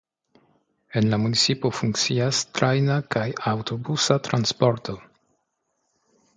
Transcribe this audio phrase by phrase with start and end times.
[1.01, 4.99] En la municipo funkcias trajna kaj aŭtobusa transporto.